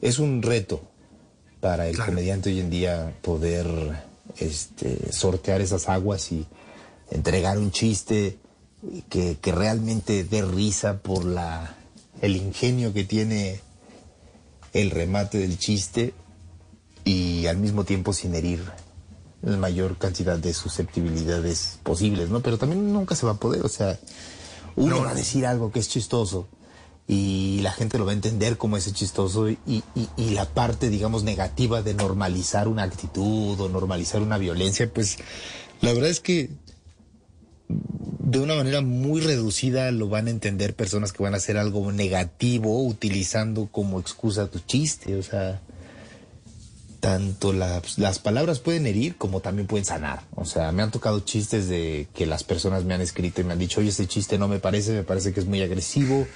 Es 0.00 0.18
un 0.20 0.42
reto 0.42 0.80
para 1.60 1.88
el 1.88 1.98
comediante 1.98 2.50
hoy 2.50 2.60
en 2.60 2.70
día 2.70 3.16
poder 3.20 3.66
este, 4.38 5.12
sortear 5.12 5.60
esas 5.60 5.88
aguas 5.88 6.30
y 6.30 6.46
entregar 7.10 7.58
un 7.58 7.72
chiste 7.72 8.38
que, 9.08 9.38
que 9.40 9.52
realmente 9.52 10.22
dé 10.22 10.42
risa 10.42 10.98
por 10.98 11.24
la, 11.24 11.74
el 12.20 12.36
ingenio 12.36 12.92
que 12.92 13.02
tiene 13.02 13.60
el 14.72 14.90
remate 14.90 15.38
del 15.38 15.58
chiste 15.58 16.14
y 17.04 17.46
al 17.46 17.56
mismo 17.56 17.82
tiempo 17.82 18.12
sin 18.12 18.36
herir 18.36 18.62
la 19.42 19.56
mayor 19.56 19.98
cantidad 19.98 20.38
de 20.38 20.54
susceptibilidades 20.54 21.80
posibles, 21.82 22.28
¿no? 22.28 22.40
Pero 22.40 22.58
también 22.58 22.92
nunca 22.92 23.16
se 23.16 23.26
va 23.26 23.32
a 23.32 23.40
poder, 23.40 23.64
o 23.64 23.68
sea, 23.68 23.98
uno 24.76 25.02
va 25.02 25.10
a 25.10 25.14
decir 25.14 25.44
algo 25.46 25.72
que 25.72 25.80
es 25.80 25.88
chistoso 25.88 26.46
y 27.10 27.60
la 27.62 27.72
gente 27.72 27.96
lo 27.96 28.04
va 28.04 28.12
a 28.12 28.14
entender 28.14 28.58
como 28.58 28.76
ese 28.76 28.92
chistoso 28.92 29.48
y, 29.48 29.58
y, 29.66 29.82
y, 30.18 30.30
la 30.30 30.44
parte, 30.44 30.90
digamos, 30.90 31.24
negativa 31.24 31.82
de 31.82 31.94
normalizar 31.94 32.68
una 32.68 32.82
actitud 32.82 33.58
o 33.58 33.68
normalizar 33.70 34.20
una 34.20 34.36
violencia, 34.36 34.92
pues 34.92 35.16
la 35.80 35.94
verdad 35.94 36.10
es 36.10 36.20
que 36.20 36.50
de 37.68 38.38
una 38.38 38.54
manera 38.54 38.82
muy 38.82 39.22
reducida 39.22 39.90
lo 39.90 40.10
van 40.10 40.26
a 40.26 40.30
entender 40.30 40.74
personas 40.74 41.14
que 41.14 41.22
van 41.22 41.32
a 41.32 41.38
hacer 41.38 41.56
algo 41.56 41.90
negativo 41.92 42.84
utilizando 42.84 43.68
como 43.72 43.98
excusa 43.98 44.50
tu 44.50 44.58
chiste, 44.58 45.16
o 45.16 45.22
sea 45.22 45.62
tanto 47.00 47.52
las 47.52 48.18
palabras 48.18 48.58
pueden 48.58 48.86
herir 48.86 49.16
como 49.16 49.40
también 49.40 49.68
pueden 49.68 49.84
sanar. 49.84 50.22
O 50.34 50.44
sea, 50.44 50.72
me 50.72 50.82
han 50.82 50.90
tocado 50.90 51.20
chistes 51.20 51.68
de 51.68 52.08
que 52.12 52.26
las 52.26 52.42
personas 52.42 52.84
me 52.84 52.94
han 52.94 53.00
escrito 53.00 53.40
y 53.40 53.44
me 53.44 53.52
han 53.52 53.58
dicho, 53.58 53.80
oye, 53.80 53.90
ese 53.90 54.08
chiste 54.08 54.36
no 54.36 54.48
me 54.48 54.58
parece, 54.58 54.92
me 54.92 55.04
parece 55.04 55.32
que 55.32 55.38
es 55.38 55.46
muy 55.46 55.62
agresivo 55.62 56.26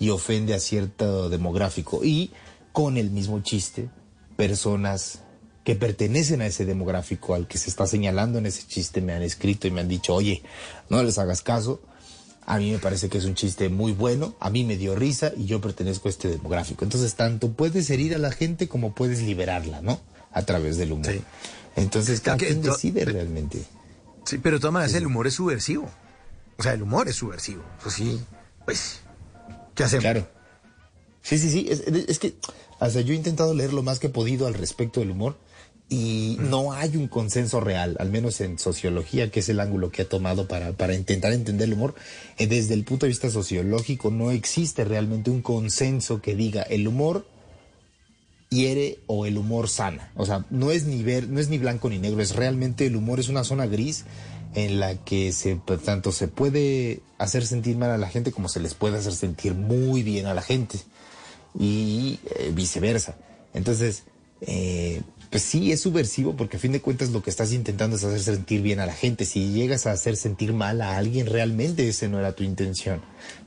y 0.00 0.10
ofende 0.10 0.54
a 0.54 0.58
cierto 0.58 1.28
demográfico. 1.28 2.04
Y 2.04 2.32
con 2.72 2.96
el 2.96 3.10
mismo 3.10 3.40
chiste, 3.40 3.88
personas 4.36 5.20
que 5.62 5.76
pertenecen 5.76 6.40
a 6.40 6.46
ese 6.46 6.64
demográfico 6.64 7.34
al 7.34 7.46
que 7.46 7.58
se 7.58 7.70
está 7.70 7.86
señalando 7.86 8.38
en 8.38 8.46
ese 8.46 8.66
chiste 8.66 9.00
me 9.00 9.12
han 9.12 9.22
escrito 9.22 9.68
y 9.68 9.70
me 9.70 9.80
han 9.80 9.88
dicho, 9.88 10.14
oye, 10.14 10.42
no 10.88 11.00
les 11.04 11.18
hagas 11.18 11.42
caso. 11.42 11.80
A 12.46 12.58
mí 12.58 12.72
me 12.72 12.78
parece 12.78 13.08
que 13.08 13.18
es 13.18 13.26
un 13.26 13.36
chiste 13.36 13.68
muy 13.68 13.92
bueno, 13.92 14.34
a 14.40 14.50
mí 14.50 14.64
me 14.64 14.76
dio 14.76 14.96
risa 14.96 15.30
y 15.36 15.44
yo 15.44 15.60
pertenezco 15.60 16.08
a 16.08 16.10
este 16.10 16.26
demográfico. 16.26 16.82
Entonces, 16.84 17.14
tanto 17.14 17.52
puedes 17.52 17.88
herir 17.90 18.16
a 18.16 18.18
la 18.18 18.32
gente 18.32 18.66
como 18.66 18.92
puedes 18.92 19.22
liberarla, 19.22 19.82
¿no? 19.82 20.00
a 20.32 20.42
través 20.42 20.76
del 20.76 20.92
humor. 20.92 21.12
Entonces, 21.76 22.20
cada 22.20 22.36
quien 22.36 22.62
decide 22.62 23.04
realmente. 23.04 23.62
Sí, 24.24 24.38
pero 24.38 24.56
de 24.56 24.60
todas 24.60 24.74
maneras 24.74 24.94
el 24.94 25.06
humor 25.06 25.26
es 25.26 25.34
subversivo. 25.34 25.88
O 26.58 26.62
sea, 26.62 26.74
el 26.74 26.82
humor 26.82 27.08
es 27.08 27.16
subversivo. 27.16 27.62
Pues 27.82 27.94
sí, 27.94 28.20
pues, 28.64 29.00
¿qué 29.74 29.84
hacemos? 29.84 30.02
Claro. 30.02 30.28
Sí, 31.22 31.38
sí, 31.38 31.50
sí. 31.50 31.66
Es, 31.68 32.18
que, 32.18 32.34
o 32.78 32.90
sea, 32.90 33.02
yo 33.02 33.12
he 33.12 33.16
intentado 33.16 33.54
leer 33.54 33.72
lo 33.72 33.82
más 33.82 33.98
que 33.98 34.06
he 34.06 34.10
podido 34.10 34.46
al 34.46 34.54
respecto 34.54 35.00
del 35.00 35.10
humor 35.10 35.36
y 35.88 36.36
mm. 36.38 36.50
no 36.50 36.72
hay 36.72 36.96
un 36.96 37.08
consenso 37.08 37.60
real, 37.60 37.96
al 37.98 38.10
menos 38.10 38.40
en 38.40 38.58
sociología, 38.58 39.30
que 39.30 39.40
es 39.40 39.48
el 39.48 39.60
ángulo 39.60 39.90
que 39.90 40.02
ha 40.02 40.08
tomado 40.08 40.48
para, 40.48 40.72
para 40.72 40.94
intentar 40.94 41.32
entender 41.32 41.68
el 41.68 41.74
humor. 41.74 41.94
Eh, 42.38 42.46
desde 42.46 42.74
el 42.74 42.84
punto 42.84 43.06
de 43.06 43.10
vista 43.10 43.28
sociológico, 43.28 44.10
no 44.10 44.30
existe 44.30 44.84
realmente 44.84 45.30
un 45.30 45.42
consenso 45.42 46.22
que 46.22 46.34
diga 46.34 46.62
el 46.62 46.88
humor 46.88 47.26
hiere 48.50 48.98
o 49.06 49.26
el 49.26 49.38
humor 49.38 49.68
sana. 49.68 50.10
O 50.16 50.26
sea, 50.26 50.44
no 50.50 50.70
es 50.70 50.84
ni 50.84 51.02
ver, 51.02 51.28
no 51.28 51.40
es 51.40 51.48
ni 51.48 51.58
blanco 51.58 51.88
ni 51.88 51.98
negro, 51.98 52.20
es 52.20 52.34
realmente 52.34 52.86
el 52.86 52.96
humor 52.96 53.20
es 53.20 53.28
una 53.28 53.44
zona 53.44 53.66
gris 53.66 54.04
en 54.54 54.80
la 54.80 54.96
que 54.96 55.32
se, 55.32 55.56
pues, 55.56 55.82
tanto 55.82 56.12
se 56.12 56.28
puede 56.28 57.00
hacer 57.18 57.46
sentir 57.46 57.76
mal 57.76 57.90
a 57.90 57.98
la 57.98 58.08
gente 58.08 58.32
como 58.32 58.48
se 58.48 58.60
les 58.60 58.74
puede 58.74 58.98
hacer 58.98 59.12
sentir 59.12 59.54
muy 59.54 60.02
bien 60.02 60.26
a 60.26 60.34
la 60.34 60.42
gente 60.42 60.78
y 61.58 62.18
eh, 62.36 62.50
viceversa. 62.52 63.16
Entonces, 63.54 64.04
eh, 64.40 65.02
pues 65.30 65.44
sí, 65.44 65.70
es 65.70 65.80
subversivo 65.80 66.36
porque 66.36 66.56
a 66.56 66.60
fin 66.60 66.72
de 66.72 66.80
cuentas 66.80 67.10
lo 67.10 67.22
que 67.22 67.30
estás 67.30 67.52
intentando 67.52 67.96
es 67.96 68.04
hacer 68.04 68.20
sentir 68.20 68.62
bien 68.62 68.80
a 68.80 68.86
la 68.86 68.92
gente. 68.92 69.24
Si 69.24 69.52
llegas 69.52 69.86
a 69.86 69.92
hacer 69.92 70.16
sentir 70.16 70.52
mal 70.52 70.80
a 70.80 70.96
alguien, 70.96 71.26
realmente 71.26 71.88
ese 71.88 72.08
no 72.08 72.18
era 72.18 72.32
tu 72.32 72.42
intención. 72.42 73.00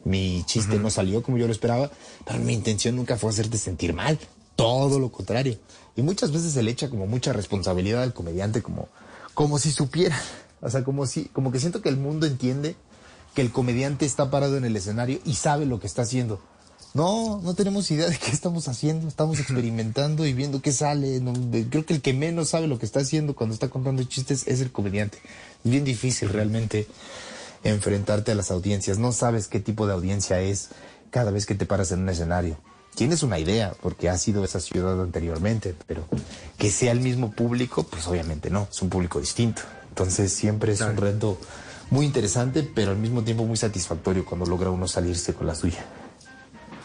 Mi 0.06 0.44
chiste 0.46 0.80
no 0.80 0.90
salió 0.90 1.22
como 1.22 1.38
yo 1.38 1.46
lo 1.46 1.52
esperaba, 1.52 1.92
pero 2.26 2.40
mi 2.40 2.54
intención 2.54 2.96
nunca 2.96 3.18
fue 3.18 3.30
hacerte 3.30 3.58
sentir 3.58 3.94
mal 3.94 4.18
todo 4.56 5.00
lo 5.00 5.12
contrario. 5.12 5.58
Y 5.96 6.02
muchas 6.02 6.32
veces 6.32 6.54
se 6.54 6.64
le 6.64 6.72
echa 6.72 6.90
como 6.90 7.06
mucha 7.06 7.34
responsabilidad 7.34 8.04
al 8.04 8.14
comediante, 8.14 8.62
como, 8.62 8.88
como 9.34 9.60
si 9.60 9.72
supiera. 9.72 10.20
O 10.64 10.70
sea, 10.70 10.84
como 10.84 11.06
si, 11.06 11.26
como 11.26 11.52
que 11.52 11.60
siento 11.60 11.82
que 11.82 11.90
el 11.90 11.98
mundo 11.98 12.26
entiende 12.26 12.76
que 13.36 13.42
el 13.42 13.52
comediante 13.52 14.06
está 14.06 14.32
parado 14.32 14.58
en 14.58 14.66
el 14.66 14.76
escenario 14.76 15.20
y 15.26 15.34
sabe 15.36 15.66
lo 15.66 15.80
que 15.80 15.88
está 15.88 16.04
haciendo. 16.04 16.42
No, 16.94 17.42
no 17.42 17.56
tenemos 17.56 17.90
idea 17.92 18.08
de 18.08 18.18
qué 18.18 18.32
estamos 18.32 18.68
haciendo, 18.68 19.08
estamos 19.08 19.40
experimentando 19.40 20.26
y 20.26 20.34
viendo 20.34 20.62
qué 20.62 20.72
sale. 20.72 21.22
creo 21.70 21.86
que 21.86 21.96
el 21.96 22.02
que 22.02 22.14
menos 22.14 22.50
sabe 22.50 22.68
lo 22.68 22.80
que 22.80 22.86
está 22.86 23.00
haciendo 23.00 23.36
cuando 23.36 23.54
está 23.54 23.70
contando 23.70 24.04
chistes 24.04 24.48
es 24.48 24.62
el 24.62 24.72
comediante. 24.72 25.18
Es 25.66 25.72
bien 25.72 25.84
difícil 25.84 26.30
realmente 26.30 26.88
enfrentarte 27.64 28.32
a 28.32 28.36
las 28.36 28.52
audiencias. 28.52 29.00
No 29.00 29.12
sabes 29.12 29.48
qué 29.48 29.60
tipo 29.60 29.88
de 29.88 29.94
audiencia 29.94 30.40
es 30.40 30.70
cada 31.10 31.32
vez 31.32 31.46
que 31.46 31.56
te 31.56 31.66
paras 31.66 31.92
en 31.92 32.02
un 32.02 32.10
escenario 32.10 32.58
tienes 32.96 33.24
una 33.24 33.40
idea, 33.40 33.74
porque 33.82 34.10
ha 34.10 34.18
sido 34.18 34.44
esa 34.44 34.60
ciudad 34.60 35.02
anteriormente, 35.02 35.76
pero 35.88 36.08
que 36.58 36.70
sea 36.70 36.92
el 36.92 37.00
mismo 37.00 37.32
público, 37.32 37.84
pues 37.84 38.08
obviamente 38.08 38.50
no, 38.50 38.68
es 38.70 38.82
un 38.82 38.90
público 38.90 39.20
distinto. 39.20 39.62
Entonces 39.94 40.34
siempre 40.34 40.74
es 40.74 40.82
un 40.82 40.98
reto 40.98 41.38
muy 41.92 42.08
interesante, 42.08 42.64
pero 42.64 42.90
al 42.90 42.98
mismo 42.98 43.24
tiempo 43.24 43.46
muy 43.46 43.58
satisfactorio 43.58 44.26
cuando 44.26 44.48
logra 44.48 44.72
uno 44.72 44.88
salirse 44.88 45.36
con 45.36 45.46
la 45.46 45.54
suya. 45.54 45.86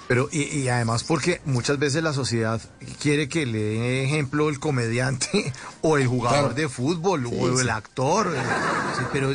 Pero, 0.08 0.28
y, 0.30 0.68
además 0.68 1.04
porque 1.04 1.40
muchas 1.46 1.78
veces 1.78 2.02
la 2.02 2.12
sociedad 2.12 2.60
quiere 3.00 3.26
que 3.30 3.46
le 3.46 3.58
dé 3.62 4.04
ejemplo 4.04 4.50
el 4.50 4.60
comediante 4.60 5.54
o 5.80 5.96
el 5.96 6.06
jugador 6.06 6.54
de 6.54 6.68
fútbol 6.68 7.24
o 7.24 7.58
el 7.58 7.70
actor. 7.70 8.30
pero 9.10 9.34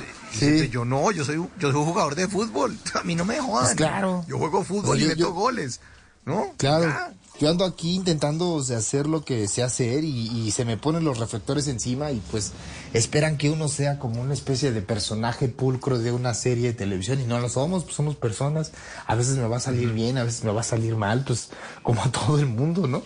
yo 0.69 0.85
no, 0.85 1.09
yo 1.09 1.25
soy, 1.25 1.37
yo 1.57 1.71
soy 1.71 1.79
un 1.79 1.85
jugador 1.87 2.13
de 2.13 2.27
fútbol. 2.27 2.77
A 2.93 3.01
mí 3.01 3.15
no 3.15 3.25
me 3.25 3.39
jodan. 3.39 3.65
Pues 3.65 3.75
claro. 3.75 4.23
Yo 4.27 4.37
juego 4.37 4.63
fútbol 4.63 5.01
y 5.01 5.05
meto 5.05 5.33
goles. 5.33 5.79
¿no? 6.25 6.53
Claro. 6.57 6.93
Yo 7.39 7.49
ando 7.49 7.65
aquí 7.65 7.95
intentando 7.95 8.59
hacer 8.59 9.07
lo 9.07 9.25
que 9.25 9.47
sé 9.47 9.63
hacer 9.63 10.03
y, 10.03 10.51
se 10.51 10.65
me 10.65 10.77
ponen 10.77 11.03
los 11.03 11.17
reflectores 11.17 11.67
encima 11.67 12.11
y 12.11 12.21
pues 12.29 12.51
esperan 12.93 13.37
que 13.37 13.49
uno 13.49 13.67
sea 13.67 13.97
como 13.97 14.21
una 14.21 14.33
especie 14.33 14.71
de 14.71 14.81
personaje 14.83 15.47
pulcro 15.47 15.97
de 15.97 16.11
una 16.11 16.35
serie 16.35 16.67
de 16.67 16.73
televisión 16.73 17.19
y 17.19 17.25
no 17.25 17.39
lo 17.39 17.49
somos, 17.49 17.83
pues 17.83 17.95
somos 17.95 18.15
personas. 18.15 18.71
A 19.07 19.15
veces 19.15 19.37
me 19.37 19.47
va 19.47 19.57
a 19.57 19.59
salir 19.59 19.91
bien, 19.93 20.19
a 20.19 20.23
veces 20.23 20.43
me 20.43 20.51
va 20.51 20.61
a 20.61 20.63
salir 20.63 20.95
mal, 20.95 21.23
pues 21.25 21.49
como 21.81 22.03
a 22.03 22.11
todo 22.11 22.37
el 22.39 22.45
mundo, 22.45 22.87
¿no? 22.87 23.03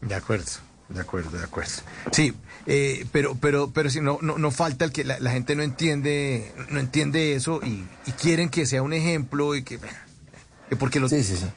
De 0.00 0.14
acuerdo. 0.14 0.52
De 0.88 1.00
acuerdo, 1.00 1.36
de 1.36 1.44
acuerdo. 1.44 1.72
Sí, 2.12 2.32
eh, 2.66 3.06
pero, 3.10 3.36
pero, 3.40 3.72
pero 3.72 3.90
si 3.90 4.00
no, 4.00 4.18
no, 4.22 4.50
falta 4.52 4.84
el 4.84 4.92
que 4.92 5.02
la, 5.02 5.30
gente 5.30 5.56
no 5.56 5.64
entiende, 5.64 6.54
no 6.70 6.78
entiende 6.78 7.34
eso 7.34 7.60
y, 7.62 7.84
y, 8.06 8.12
quieren 8.12 8.48
que 8.48 8.66
sea 8.66 8.82
un 8.82 8.92
ejemplo 8.92 9.56
y 9.56 9.64
que 9.64 9.80
porque 10.74 10.98
lo, 10.98 11.08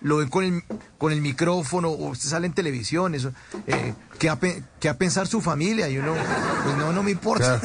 lo 0.01 0.17
ven 0.17 0.29
con 0.29 0.43
el, 0.43 0.63
con 0.99 1.11
el 1.11 1.21
micrófono 1.21 1.89
o 1.89 2.13
sale 2.13 2.45
en 2.45 2.53
televisión, 2.53 3.15
eso, 3.15 3.33
eh, 3.65 3.95
¿qué, 4.19 4.29
a, 4.29 4.97
pensar 4.97 5.27
su 5.27 5.41
familia? 5.41 5.89
Y 5.89 5.97
uno, 5.97 6.13
pues 6.63 6.77
no, 6.77 6.93
no 6.93 7.01
me 7.01 7.09
importa. 7.09 7.59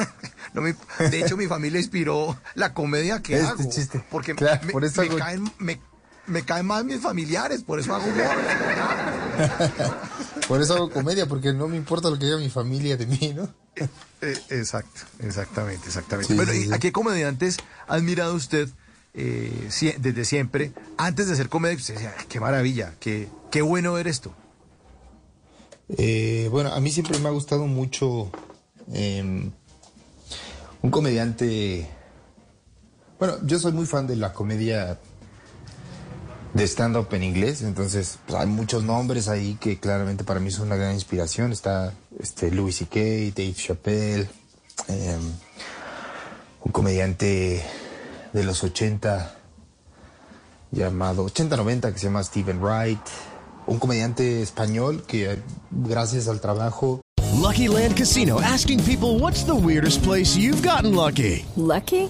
de 0.99 1.19
hecho, 1.19 1.37
mi 1.37 1.45
familia 1.45 1.79
inspiró 1.79 2.35
la 2.55 2.73
comedia 2.73 3.21
que 3.21 3.35
este 3.35 3.47
hago. 3.47 3.69
Chiste. 3.69 4.03
Porque 4.09 4.33
me, 4.33 4.71
por 4.71 4.83
eso 4.83 5.03
caen, 5.17 5.51
me, 5.59 6.41
caen 6.43 6.65
más 6.65 6.83
mis 6.83 6.99
familiares, 6.99 7.61
por 7.61 7.79
eso 7.79 7.93
hago 7.93 8.05
humor. 8.05 8.35
por 10.47 10.61
eso 10.61 10.73
hago 10.75 10.89
comedia, 10.89 11.27
porque 11.27 11.53
no 11.53 11.67
me 11.67 11.77
importa 11.77 12.09
lo 12.09 12.17
que 12.17 12.25
diga 12.25 12.37
mi 12.37 12.49
familia 12.49 12.97
de 12.97 13.05
mí, 13.05 13.33
¿no? 13.35 13.53
Eh, 14.21 14.37
exacto, 14.49 15.01
exactamente, 15.19 15.85
exactamente. 15.87 16.33
Bueno, 16.33 16.53
¿y 16.53 16.73
a 16.73 16.79
qué 16.79 16.91
comediantes 16.91 17.57
ha 17.87 17.93
admirado 17.93 18.33
usted? 18.33 18.67
Eh, 19.17 19.69
desde 19.97 20.25
siempre, 20.25 20.73
antes 20.97 21.27
de 21.27 21.33
hacer 21.33 21.47
comedia, 21.47 21.77
usted 21.77 21.93
decía, 21.93 22.13
qué 22.27 22.39
maravilla, 22.41 22.95
qué, 22.99 23.29
qué 23.49 23.61
bueno 23.61 23.93
ver 23.93 24.07
esto. 24.07 24.33
Eh, 25.97 26.49
bueno, 26.51 26.73
a 26.73 26.79
mí 26.81 26.91
siempre 26.91 27.17
me 27.19 27.29
ha 27.29 27.31
gustado 27.31 27.65
mucho 27.65 28.29
em, 28.91 29.51
un 30.81 30.91
comediante. 30.91 31.87
Bueno, 33.17 33.35
yo 33.43 33.57
soy 33.57 33.71
muy 33.71 33.85
fan 33.85 34.05
de 34.05 34.17
la 34.17 34.33
comedia 34.33 34.99
de 36.53 36.63
stand-up 36.67 37.07
en 37.13 37.23
inglés, 37.23 37.61
entonces 37.61 38.19
pues, 38.25 38.37
hay 38.39 38.47
muchos 38.47 38.83
nombres 38.83 39.29
ahí 39.29 39.57
que 39.59 39.79
claramente 39.79 40.23
para 40.25 40.41
mí 40.41 40.51
son 40.51 40.67
una 40.67 40.75
gran 40.75 40.93
inspiración. 40.93 41.53
Está 41.53 41.93
este, 42.19 42.51
Louis 42.51 42.75
C.K., 42.75 42.99
Dave 43.35 43.53
Chappelle, 43.53 44.29
eh, 44.89 45.17
un 46.63 46.71
comediante 46.73 47.63
de 48.35 48.43
los 48.43 48.65
80 48.65 49.31
llamado 50.71 51.25
80-90 51.25 51.93
que 51.93 51.99
se 51.99 52.07
llama 52.07 52.21
Steven 52.21 52.61
Wright, 52.61 52.99
un 53.65 53.79
comediante 53.79 54.41
español 54.41 55.03
que 55.07 55.39
gracias 55.71 56.27
al 56.27 56.41
trabajo 56.41 56.99
Lucky 57.41 57.69
Land 57.69 57.95
Casino 57.95 58.39
asking 58.41 58.81
people 58.83 59.19
what's 59.21 59.45
the 59.45 59.55
weirdest 59.55 60.03
place 60.03 60.37
you've 60.37 60.61
gotten 60.61 60.93
lucky? 60.93 61.45
Lucky? 61.55 62.09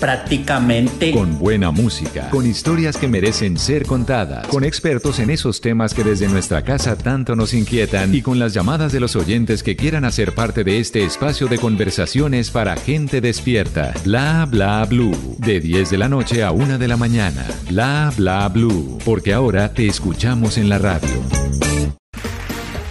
prácticamente. 0.00 1.10
Con 1.12 1.38
buena 1.38 1.70
música, 1.70 2.30
con 2.30 2.46
historias 2.46 2.96
que 2.96 3.08
merecen 3.08 3.58
ser 3.58 3.86
contadas, 3.86 4.46
con 4.48 4.64
expertos 4.64 5.18
en 5.18 5.30
esos 5.30 5.60
temas 5.60 5.94
que 5.94 6.04
desde 6.04 6.28
nuestra 6.28 6.62
casa 6.62 6.96
tanto 6.96 7.36
nos 7.36 7.54
inquietan 7.54 8.14
y 8.14 8.22
con 8.22 8.38
las 8.38 8.54
llamadas 8.54 8.92
de 8.92 9.00
los 9.00 9.16
oyentes 9.16 9.62
que 9.62 9.76
quieran 9.76 10.04
hacer 10.04 10.34
parte 10.34 10.64
de 10.64 10.78
este 10.78 11.04
espacio 11.04 11.46
de 11.46 11.58
conversaciones 11.58 12.50
para 12.50 12.76
gente 12.76 13.20
despierta. 13.20 13.94
Bla 14.04 14.46
bla 14.50 14.84
blue. 14.84 15.36
De 15.38 15.60
10 15.60 15.90
de 15.90 15.98
la 15.98 16.08
noche 16.08 16.42
a 16.42 16.52
1 16.52 16.78
de 16.78 16.88
la 16.88 16.96
mañana. 16.96 17.46
Bla 17.68 18.12
bla 18.16 18.48
blue. 18.48 18.98
Porque 19.04 19.32
ahora 19.32 19.72
te 19.72 19.86
escuchamos 19.86 20.58
en 20.58 20.68
la 20.68 20.78
radio. 20.78 21.08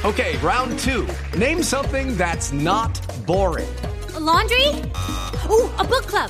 Okay, 0.06 0.36
round 0.44 0.78
two. 0.80 1.08
Name 1.38 1.64
something 1.64 2.18
that's 2.18 2.52
not 2.52 3.00
boring. 3.26 3.66
A 4.16 4.20
laundry? 4.20 4.68
Ooh, 5.50 5.70
a 5.80 5.86
book 5.86 6.06
club. 6.08 6.30